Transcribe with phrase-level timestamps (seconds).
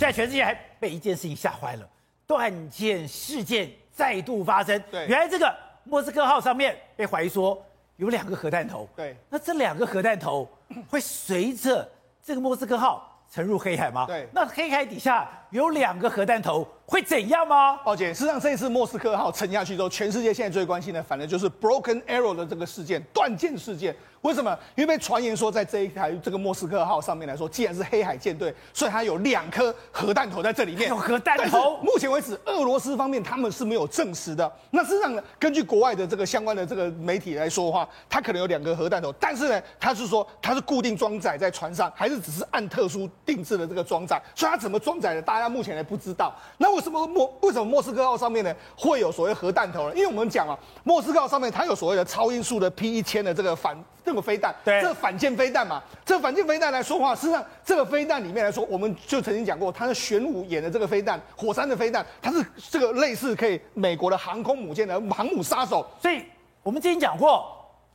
[0.00, 1.86] 现在全世界还被一件事情吓坏了，
[2.26, 4.82] 断剑事件再度发生。
[4.90, 7.62] 对，原来这个莫斯科号上面被怀疑说
[7.96, 8.88] 有两个核弹头。
[8.96, 10.48] 对，那这两个核弹头
[10.88, 11.86] 会随着
[12.24, 14.06] 这个莫斯科号沉入黑海吗？
[14.06, 17.76] 对，那黑海底下有两个核弹头会怎样吗？
[17.84, 23.94] 抱歉，事实上这一次莫斯科号沉下去之后，全世界现在最关心的，反正就是 Broken Arrow 的这个事件，断剑事件。
[24.22, 24.56] 为什么？
[24.74, 30.90] 因为传言说，在这一台这个莫斯科号上面来说，既然是黑海舰队，所以它有两颗核弹头在这里面。
[30.90, 31.78] 有核弹头。
[31.78, 34.52] 目前为止，俄罗斯方面他们是没有证实的。
[34.70, 44.20] 那事实上呢，根据国外的这个相关的这个媒体来说的话，它可能有两个核弹头，但是呢，它是说它是固定装载在船上，还是只是按特殊定制的这个装载？
[44.34, 46.34] 所以它怎么装载的，大家目前还不知道。
[46.58, 49.94] 那为什么莫为什么莫斯科号上面呢会有所谓核弹头呢？
[49.94, 53.74] 因为我们讲啊，莫斯科号上面它有所谓的超音速的 P 一千的这个反。
[54.04, 65.86] 这个飞弹，对，这个反舰飞弹嘛，这个反舰飞弹来说话，实际上这个飞弹里面来说，我们就曾经讲过，它是玄武演的这个飞弹，火山的飞弹，它是这个类似可以美国的航空母舰的航母杀手。
[66.00, 66.24] 所以
[66.62, 67.46] 我们之前讲过，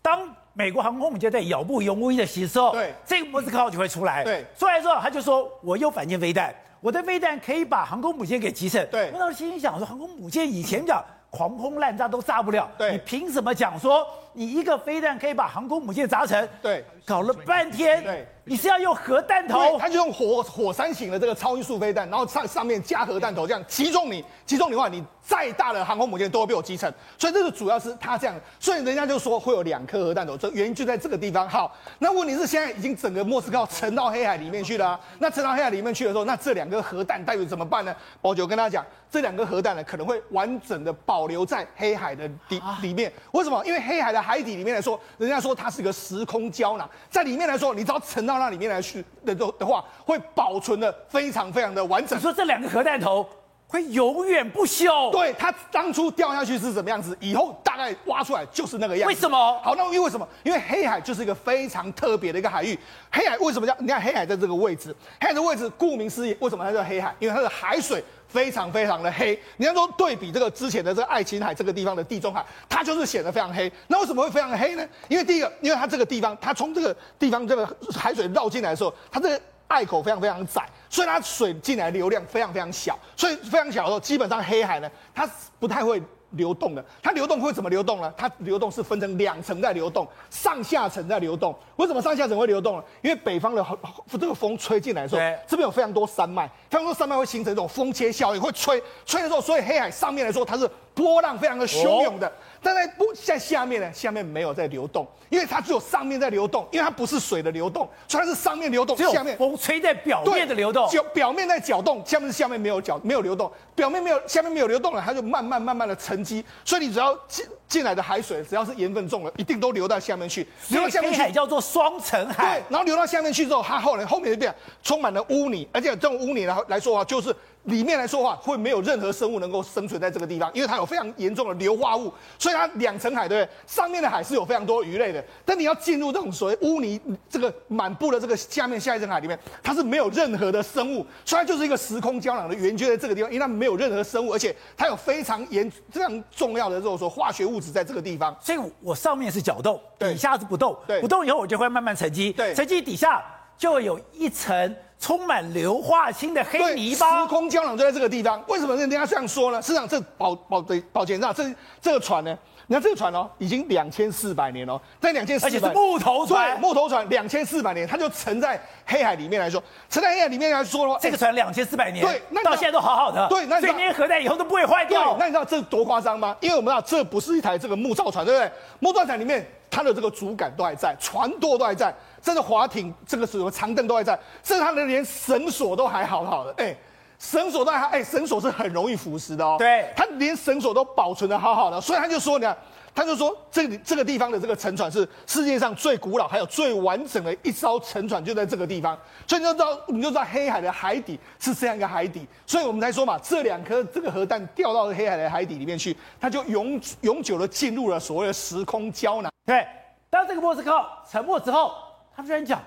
[0.02, 8.88] 当美国航空母舰在咬不永无一的时候，对，这个莫斯科号就会出来，对，出来之后他就说，我有反舰飞弹，我的飞弹可以把航空母舰给击沉。
[8.90, 11.04] 对，我当时心里想说，航空母舰以前讲。
[11.32, 16.48] 狂轰滥炸都炸不了，对，你凭什么讲说你一个飞弹可以把航空母舰砸沉？
[16.62, 19.80] 对，搞了半天，对，你是要用核弹头？
[19.80, 26.94] 他就用火火山型的这个超音速飞弹，然后上上面加核弹头，这样击中你，击中你的话，你再大的航空母舰都会被我击沉。
[27.18, 31.50] 所以这个主要是他这样，所以人家就说会有两颗核弹头，这原因就在这个地方。
[31.50, 37.94] 好，那问题是现在已经整个莫斯科沉到黑海里面去了啊，那沉到黑海里面去的时候，那这两个核弹待会怎么办呢？
[38.22, 42.06] 宝九跟大家讲，这两个核弹呢可能会完整的保留在黑海。
[42.06, 43.66] 海的底里面，为什么？
[43.66, 52.18] 因为黑海的海底里面来说，人家说它是个时空胶囊，在里面来说，你只要沉到那里面来去的的话，会保存的非常非常的完整。
[52.18, 53.28] 你说这两个核弹头
[53.76, 55.12] 会永远不朽？
[55.12, 59.14] 对，它当初掉下去是什么样子，以后大概挖出来就是那个样子。
[59.14, 59.38] 为什么？
[59.62, 60.28] 好，那因为为什么？
[60.44, 62.78] 因为黑海就是一个非常特别的一个海域。
[63.12, 63.76] 黑海为什么叫？
[63.80, 67.14] 你看黑海在这个位置，黑海的位置顾名思义，为什么它叫黑海？
[67.20, 68.04] 因为它的海水。
[68.28, 73.72] 非常非常的黑，你要说对比这个之前的这个爱琴海这个地方的地中海，它就是显得非常黑。
[73.88, 74.86] 那为什么会非常黑呢？
[75.08, 86.02] 因为第一个，因为它这个地方，它从这个地方这个海水绕进来的时候，它这个隘口非常非常窄，所以它水进来流量非常非常小，所以非常小的时候，基本上黑海呢，它不太会。
[86.32, 88.14] 流动的，它流动会怎么流动呢？
[88.18, 91.58] 它流动是分成两层在流动，上下层在流动。
[91.78, 92.84] 为什么上下层会流动呢？
[93.02, 93.66] 因为北方的
[94.12, 102.32] 这个风吹进来的时候，这边有非常多山脉，非常多山脉会形成一种风切效应，会吹吹的时候，所以黑海上面来说它是波浪非常的汹涌的。
[102.64, 103.94] 但在波在下面呢？
[103.94, 124.52] 下面没有在流动，因为它只有上面在流动，因为它不是水的流动，所以它是上面流动，下面风吹在表面的流动，就表面在搅动，下面是下面没有搅没有流动，表面没有下面没有流动了，它就慢慢慢慢的沉积，所以你只要进进来的海水，只要是盐分重了，一定都流到下面去，流到下面去海叫做双层海，对，然后流到下面去之后，它后来后面就变
[124.82, 127.36] 充满了污泥，而且这种污泥来来说的话，就是。
[127.66, 133.56] 里面来说话会没有任何生物能够生存在这个地方，因为它有非常严重的硫化物，所以它两层海，对不对？
[133.68, 137.00] 上面的海是有非常多鱼类的，但你要进入这种所谓污泥
[137.30, 153.24] 这个满布的这个下面下一层海里面，它是没有任何的生物，所以它就是一个时空胶囊的圆圈在这个地方，因为它没有任何生物，而且它有非常严非常重要的这种说化学物质在这个地方，所以我上面是搅动，底下是不动，对，不动以后我就会慢慢沉积，对，沉积底下
[153.58, 154.76] 就会有一层。
[155.00, 158.44] 充满硫化氢的黑泥巴，时空胶囊就在这个地方。
[158.48, 159.62] 为什么人家这样说呢？
[159.62, 161.44] 实际上这保保对保检站这
[161.82, 162.38] 这个船呢？
[162.68, 175.16] 你看这个船哦，已经两千四百年哦，在两千四百，而且是木头船，木头船两千四百年，它就沉在黑海里面来说，沉在黑海里面来说的话，这个船两千四百年，对，那到现在都好好的，对，那所以那些核弹以后都不会坏掉。
[175.20, 176.36] 那你知道这多夸张吗？
[176.40, 178.52] 因为我们知道这不是一台这个木造船，对不对？
[178.80, 181.94] 木造船里面它的这个主杆都还在，船舵都还在。
[182.26, 186.76] 这个滑艇，这个什么长凳都还在，甚至它的连绳索都还好好的，哎，
[187.20, 189.58] 绳索都还，哎，绳索是很容易腐蚀的哦。
[189.60, 192.58] 对，他连绳索都保存的好好的，所以他就说，你看，
[192.96, 198.98] 他就说，这里这个地方的这个沉船是世界上最古老还有最完整的一艘沉船，就在这个地方。
[199.28, 209.32] 所以你就知道，你就知道黑海的海底是这样一个海底，所以我们才说嘛，这两颗这个核弹掉到黑海的海底里面去，它就永永久的进入了所谓的时空胶囊。
[209.46, 209.64] 对，
[210.10, 211.72] 当这个莫斯科沉没之后。
[212.16, 212.62] 他居然讲，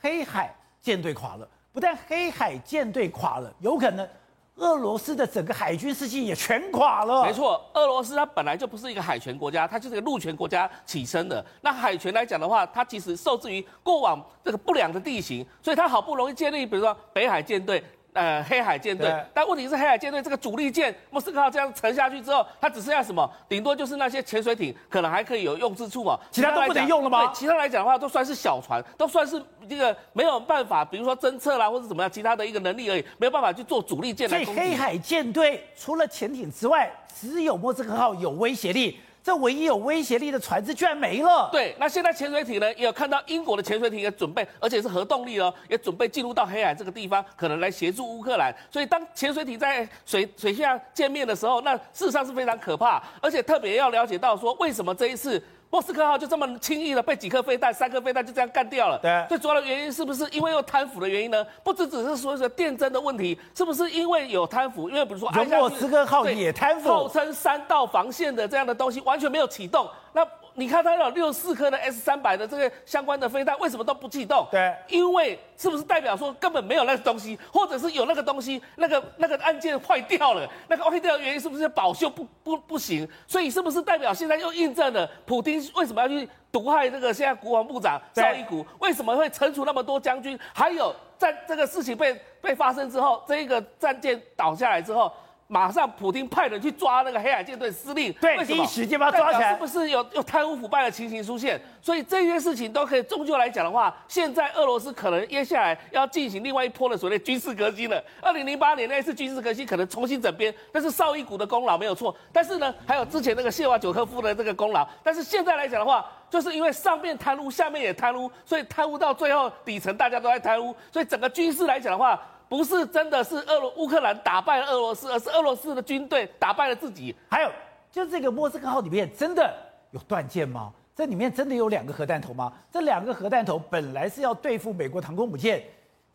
[0.00, 4.08] 黑海舰队垮了，不但黑海舰队垮了，有可能
[4.56, 7.24] 俄罗斯的整个海军士气也全垮了。
[7.24, 11.44] 没错，俄罗斯它本来就不是一个海权国家，它就是一个陆权国家起身的。
[11.60, 17.82] 那海权来讲的话，它其实受制于过往这个不良的地形，所以它好不容易建立，比如说北海舰队。
[18.14, 19.14] 呃黑海舰队。
[19.34, 23.30] 但问题是黑海舰队这个主力舰莫斯科号这样沉下去之后，它只剩下什么？
[23.46, 27.26] 顶多就是那些潜水艇可能还可以有用之处嘛，其他都不能用了吗？
[27.26, 34.42] 对，其他来讲的话都算是小船，都算是这个没有办法，比如说侦测啦或者怎么样其他的一个能力而已，没有办法去做主力舰来。
[34.44, 38.98] 所以黑海舰队除了潜艇之外，只有莫斯科号有威胁力。
[39.24, 41.48] 这唯一有威胁力的船只居然没了。
[41.50, 48.54] 对，那现在潜水艇呢，也有看到英国的潜水艇也准备，而且是核动力哦，也准备进入到黑海这个地方，可能来协助乌克兰。
[48.70, 55.42] 所以当潜水艇在水水下见面的时候，那事实上是非常可怕，而且特别要了解到说，为什么这一次。
[55.74, 58.96] 莫斯科号就这么轻易的被几颗飞弹、三颗飞弹就这样干掉了。
[59.02, 61.44] 对，最主要的原因是不是因为有贪腐的原因呢？
[61.64, 64.88] 不只只是说是电侦的问题，是不是因为有贪腐？
[64.88, 69.90] 因为比如说，莫斯科号也贪腐，号称三道防线的这样的东西完全没有启动。
[70.12, 70.24] 那
[70.56, 74.46] 你看它有六四颗的 S 三百的这个相关的飞弹，为什么都不启动？
[74.50, 80.48] 对，因为是不是代表说根本没有那个东西，或者是有那个东西，那个那个按键坏掉了？
[80.68, 83.08] 那个坏掉的原因是不是保修不不不行？
[83.26, 88.64] 所以是不是代表现在又印证了普丁为什么要去毒害这个现在国防部长绍伊古？
[88.78, 90.38] 为什么会惩处那么多将军？
[90.54, 95.12] 还有在这个事情被被发生之后，这一个战舰倒下来之后。
[95.46, 101.60] 马上，普京派人去抓那个黑海舰队司令，对，第一时间把他抓起来，是不是有有贪污腐败的情形出现？
[101.82, 108.02] 所以这些事情都可以终究来讲的话，现在俄罗斯可能接下来要进行另外一波的所谓军事革新了。
[108.22, 114.88] 二零零八年那一次军事革新可能重新整编，但是绍伊古的功劳没有错，但是呢，还有之前那个谢瓦久科夫的这个功劳。
[115.02, 122.18] 但是现在来讲的话，就是因为上面贪污，下面也贪污，所以贪污到最后底层大家都在贪污，所以整个军事来讲的话。
[122.48, 127.14] 不是真的是俄罗乌克兰打败了俄罗斯，而是俄罗斯的军队打败了自己。
[127.28, 127.50] 还有，
[127.90, 129.54] 就这个莫斯科号里面真的
[129.90, 130.72] 有断舰吗？
[130.96, 132.52] 这里面真的有两个核弹头吗？
[132.70, 135.60] 这两个核弹头本来是要对付美国航空母舰，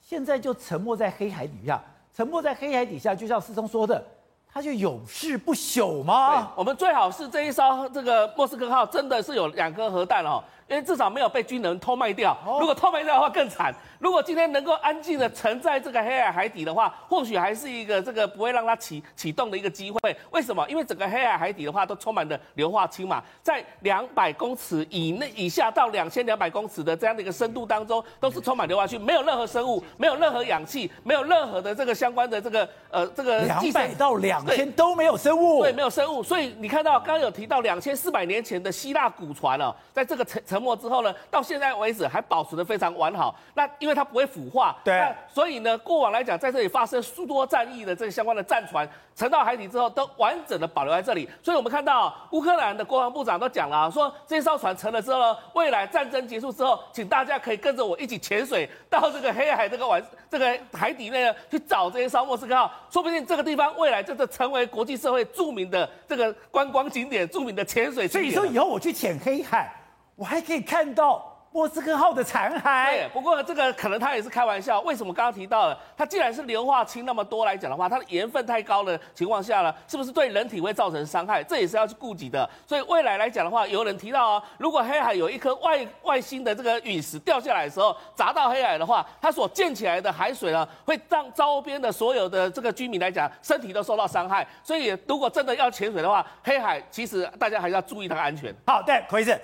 [0.02, 1.82] 现在就沉没在黑海底下。
[2.16, 4.04] 沉没在黑海底下，就像师兄说的，
[4.52, 6.52] 它就永世不朽吗？
[6.56, 12.38] 我们最好是这一艘这个莫斯科号真的是有两颗核弹哦，因为至少没有被军人偷卖掉。
[12.60, 13.74] 如果偷卖掉的话更惨。
[14.00, 20.16] 如果今天能够安静的沉在这个黑海海底的话，或许还是一个这个不会让它启启动的一个机会。
[20.32, 20.66] 为什么？
[20.70, 36.24] 因为整个黑海海底的话都充满了硫化氢嘛，在两百公尺以内以下到两千两百公尺的这样的一个深度当中，都是充满硫化氢，没有任何生物，没有任何氧气，没有任何的这个相关的这个呃这个两百到两千都没有生物，对，没有生物。
[36.24, 43.36] 所以你看到刚刚有提到两千四百年前的希腊古船哦，在这个沉沉没之后呢，到现在为止还保持的非常完好。
[43.54, 51.30] 那因为它不会腐化，对，所以呢，过往来讲，在这里发生诸多战役的这个相关的战船沉到海底之后，都完整的保留在这里。
[51.44, 68.22] 所以我们看到乌克兰的国防部长都讲了，说这艘船沉了之后呢，未来战争结束之后，请大家可以跟着我一起潜水到这个黑海这个晚这个海底内呢，去找这些艘莫斯科号，说不定这个地方未来就是成为国际社会著名的这个观光景点，著名的潜水景点。
[68.22, 69.72] 所以说以后我去潜黑海，
[70.20, 71.26] 我还可以看到。
[71.52, 72.92] 莫斯科号的残骸。
[72.92, 74.80] 对，不过这个可能他也是开玩笑。
[74.82, 81.44] 为什么刚刚提到了，它既然是硫化氢那么多来讲的话，它的盐分太高的情况下呢，是不是对人体会造成伤害？
[81.44, 82.48] 这也是要去顾及的。
[82.68, 94.48] 所以未来来讲的话，有人提到啊，如果黑海有一颗外外星的这个陨石掉下来的时候砸到黑海的话，它所溅起来的海水呢，会让周边的所有的这个居民来讲身体都受到伤害。
[94.64, 98.54] 所以如果真的要潜水的话，黑海其实大家还是要注意它的安全。
[98.68, 99.36] 好，对，可以是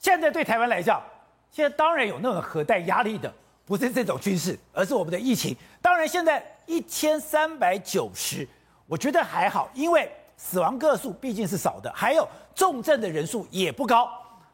[0.00, 1.00] 现在对台湾来讲。
[1.52, 3.32] 现在当然有那种核弹压力的，
[3.66, 5.56] 不是这种军事，而是我们的疫情。
[5.82, 8.46] 当然，现在一千三百九十，
[8.86, 14.08] 我觉得还好，因为死亡个数毕竟是少的，还有重症的人数也不高。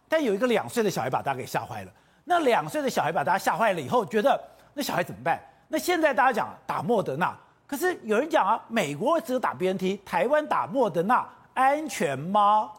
[0.09, 1.93] 但有一个两岁的小孩把大家给吓坏了。
[2.25, 5.39] 那两岁的小孩把大家吓坏了以后，觉得那小孩怎么办？
[5.69, 7.37] 那现在大家讲打莫德纳，
[7.67, 12.71] 可是有人讲啊，美国只有打 BNT，台湾打莫德纳安全吗？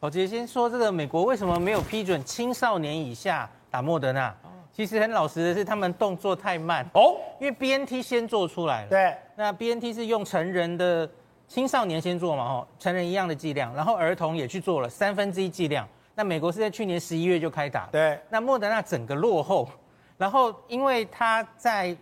[0.00, 3.50] 我直接先说这个，美国为什么没有批准青少年以下？
[3.70, 4.34] 打莫德纳，
[4.72, 8.88] 其实很老实的是，他们动作太慢哦，因为 BNT 先做出来了。
[8.88, 11.06] 对，那 BNT 是用成人的
[11.46, 15.86] 青少年先做嘛，哦，成人一样的剂量，然后儿童也去做了三分之一剂量。
[16.14, 18.18] 那美国是在去年十一月就开打，对。
[18.30, 19.68] 那莫德纳整个落后，
[20.16, 21.94] 然后因为他在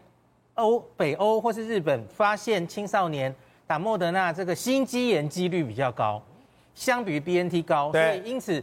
[0.55, 3.35] 欧北欧或是日本发现青少年
[3.67, 6.23] 打莫德纳这个心肌炎几率比较高，
[6.77, 8.63] 相比于 BNT 高，所以因此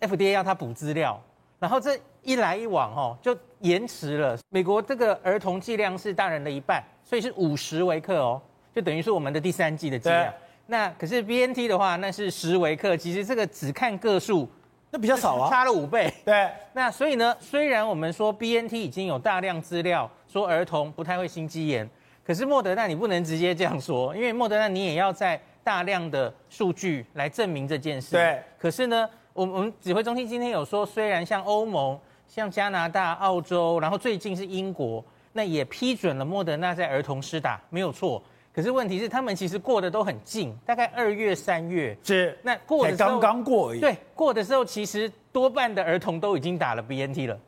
[0.00, 1.22] FDA 要他补资料，
[1.58, 2.00] 然后这。
[2.22, 4.36] 一来一往哦，就延迟了。
[4.50, 8.38] 美国这个儿童剂量是大人的一半，所以是五十微克哦，
[8.74, 10.30] 就等于是我们的第三剂的剂量。
[10.66, 14.46] 那可是 BNT 的话，那是十微克，其实这个只看个数，
[14.90, 16.12] 那比较少啊，差了五倍。
[16.22, 21.88] 对，那所以呢，虽然我们说 BNT 已经有大量资料说儿童不太会心肌炎，
[22.22, 28.12] 可可是莫德纳你不能直接这样说，因为莫德纳你也要在大量的数据来证明这件事。
[28.12, 28.42] 对。
[28.58, 38.22] 可是呢，我我们指挥中心今天有说，虽然像欧盟、像加拿大、澳洲，然后最近是英国，那也批准了莫德纳在儿童施打，没有错。
[38.52, 43.80] 可是问题是，他们其实过得都很近，大概二月、三月是那过的刚刚过而已。
[43.80, 47.38] 对，过的时候其实多半的儿童都已经打了 BNT 了，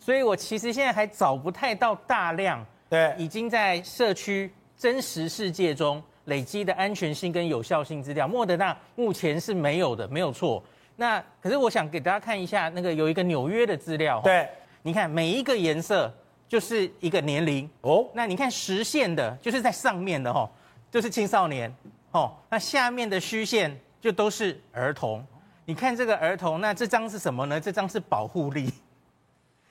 [0.00, 8.26] 所以我其实现在还找不太到大量对已经在社区真实世界中累积的安全性跟有效性资料。
[8.26, 10.62] 莫德纳目前是没有的，没有错。
[10.96, 14.48] 那可是我想给大家看一下，那个有一个纽约的资料，对，
[14.82, 16.10] 你看每一个颜色。
[16.48, 20.50] 就是一个年龄哦，那你看实线的，就是在上面的哈，
[20.90, 21.70] 就是青少年
[22.10, 25.22] 哦，那下面的虚线就都是儿童。
[25.66, 27.60] 你看这个儿童，那这张是什么呢？
[27.60, 28.72] 这张是保护力。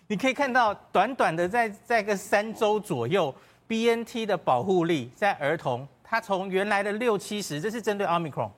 [0.06, 3.34] 你可以看到，短短的在在个三周左右
[3.68, 8.50] ，BNT 的保护力在儿童，它从原来的六七十，这是针对 Omicron，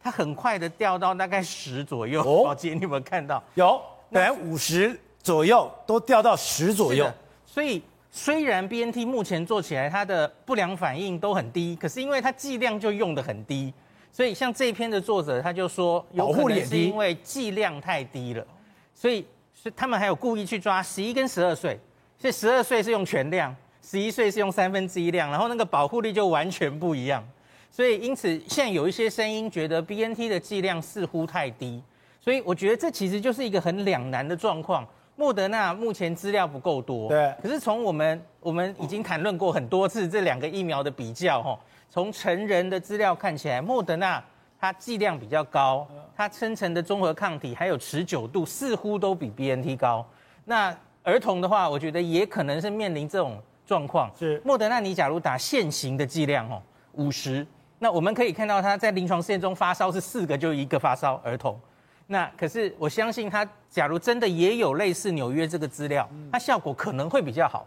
[0.00, 2.20] 它很快的掉到大概十左右。
[2.20, 3.42] 哦，宝杰，你有没有看到？
[3.54, 7.10] 有，本来五十左右都掉到十左右。
[7.44, 13.74] 所以虽然 BNT 目前做起来它的不良反应都很低，可是因为它剂量就用的很低，
[14.12, 18.46] 所以像这一篇的作者他就说，有可能是因为剂量太低了，
[18.94, 21.78] 所以是他们还有故意去抓十一跟十二岁，
[22.16, 23.54] 所以十二岁是用全量，
[23.86, 27.22] 十一岁是用三分之一量，然后那个保护力就完全不一样，
[27.70, 31.82] 所以因此现在有一些声音觉得 BNT 的剂量似乎太低，
[32.18, 34.88] 所以我觉得这其实就是一个很两难的状况。
[35.16, 37.32] 莫德纳目前资料不够多，对。
[37.42, 41.60] 可是从我们我们已经谈论过很多次这两个疫苗的比较，哈，
[41.90, 44.20] 从成人的资料看起来，莫德纳
[44.58, 45.86] 它剂量比较高，
[46.16, 50.04] 它生成的中和抗体还有持久度似乎都比 BNT 高。
[50.46, 54.10] 那儿童的话，我觉得也可能是面临这种状况。
[54.18, 54.40] 是。
[54.44, 57.46] 莫德纳，你假如打现行的剂量，哦，五十，
[57.78, 61.58] 那我们可以看到他在临床试验中发烧是四个就一个发烧儿童。
[62.06, 67.66] 那可是我相信他，假如真的也有类似纽约这个资料，它效果可能会比较好。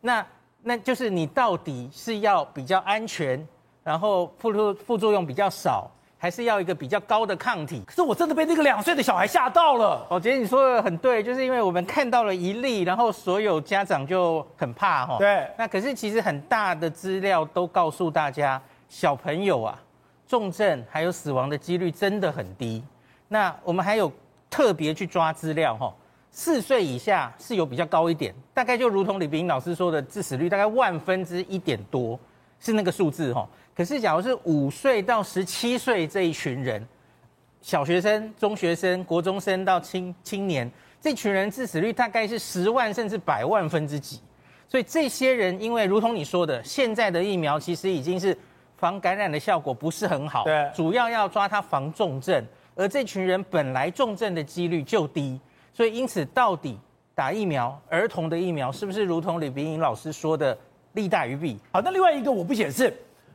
[0.00, 0.26] 那
[0.62, 3.46] 那就是你到底是要比较安全，
[3.82, 5.90] 然后副作副作用比较少，
[6.24, 7.82] 还是要一个比较高的抗体？
[7.86, 10.06] 可是我真的被那个两岁的小孩吓到了。
[10.08, 15.18] 哦，姐你说的很对，就是因为我们看到了一例，然后所有家长就很怕哈。
[15.18, 15.46] 对。
[15.58, 19.78] 那可是其实很大的资料都告诉大家，小朋友啊，
[20.26, 22.82] 重症还有死亡的几率真的很低。
[23.28, 24.10] 那我们还有
[24.48, 25.92] 特别去抓资料哈，
[26.30, 32.18] 四岁以下是有比较高一点，大概就如同李冰老师说的，致死率大概万分之一点多
[32.58, 33.46] 是那个数字哈。
[33.76, 36.86] 可是假如是五岁到十七岁这一群人，
[37.60, 44.20] 小学生、中学生、国中生到青青年这群人致死率大概是十万甚至百万分之几，
[44.68, 48.36] 所以这些人因为如同你说的，现在的疫苗其实已经是
[48.76, 52.44] 防感染的效果不是很好，对，主要要抓他防重症。
[52.76, 55.40] 而这群人本来重症的几率就低，
[55.72, 56.78] 所以因此到底
[57.14, 60.56] 打疫苗，儿童的疫苗是不是如同李炳颖老师说的
[60.94, 61.56] 利大于弊？
[61.70, 62.92] 好，那另外一个我不解释，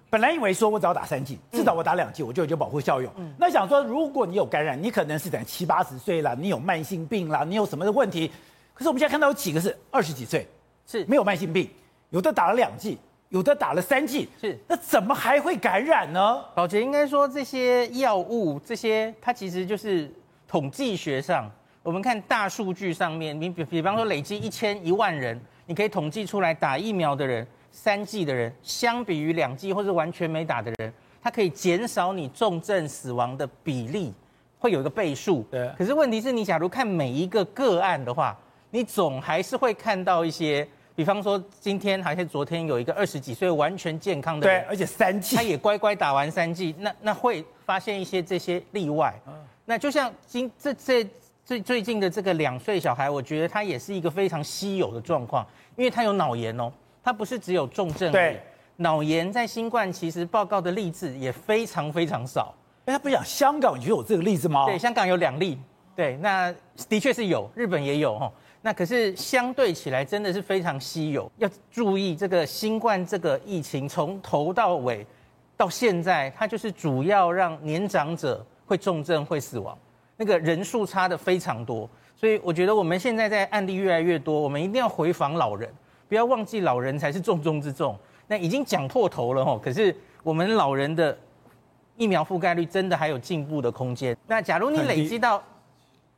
[0.10, 3.12] 本来以为说我只要打三剂，至少我打两剂我就有保护效用。
[3.18, 8.32] 嗯、那想说如果你有感染，你可能是等七八十岁了，你有慢性病啦，你有什么的问题？
[8.74, 10.48] 可是我们现在看到有几个是二十几岁，
[10.88, 11.70] 是没有慢性病，
[12.10, 12.98] 有的打了两剂。
[13.30, 16.44] 有的打了三剂，是那怎么还会感染呢？
[16.56, 20.12] 宝杰应该说，这些药物，这些它其实就是
[20.48, 21.48] 统计学上，
[21.84, 34.14] 我们看大数据上面，你比比方说累积一千一万人，你可以统计出来打疫苗的人，三剂的人，相比于两剂或是完全没打的人，它可以减少你重症死亡的比例，
[34.58, 35.44] 会有一个倍数。
[35.52, 35.70] 对。
[35.78, 38.38] 可是问题是你假如看每一个个案的话，
[38.72, 40.68] 你总还是会看到一些。
[40.96, 49.18] 比方说，今天还是昨天有一个二十几岁完全健康的人，对，而且三剂，他也乖乖打完三剂，那那会发现一些这些例外。
[49.64, 51.10] 那就像今这这
[51.46, 55.48] 最最近的这个两岁小孩，我觉得他也是一个非常稀有的状况，
[55.78, 56.70] 因为他有脑炎哦，
[57.04, 58.42] 他不是只有重症，对，
[58.78, 62.54] 脑炎在新冠其实报告的例子也非常非常少。
[62.86, 64.66] 哎，他不讲香港就有这个例子吗？
[64.66, 65.58] 对，香港有两例，
[65.96, 66.54] 对，那
[66.88, 68.32] 的确是有，日本也有哈。
[68.62, 75.06] 那可是相对起来真的是非常稀有，要注意这个新冠这个疫情从头到尾
[75.56, 79.78] 到现在，它就是主要让年长者会重症会死亡，
[80.18, 85.74] 那个人数差的非常多，所以我觉得我们现在在案例越来越多，我们一定要回访老人，
[86.10, 87.98] 不要忘记老人才是重中之重。
[88.28, 91.18] 那已经讲破头了哦，可是我们老人的
[91.96, 94.16] 疫苗覆盖率真的还有进步的空间。
[94.28, 95.42] 那假如你累积到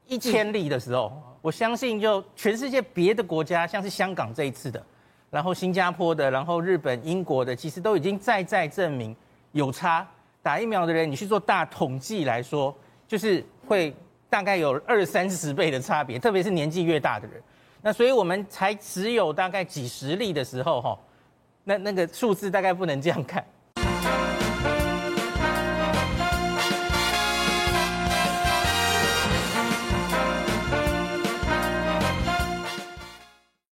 [0.08, 4.84] 一千例的时候，我相信就全世界别的国家，像是香港这一次的，
[5.30, 9.16] 然后新加坡的，然后日本、英国的，其实都已经再再证明
[9.52, 10.08] 有差。
[10.44, 12.76] 打疫苗的人，你去做大统计来说，
[13.08, 13.96] 就是会
[14.30, 17.42] 大概有二三十倍的差别，特别是年纪越大的人。
[17.82, 21.00] 那所以我们才只有大概几十例的时候哈
[21.64, 23.44] 那那个数字大概不能这样看。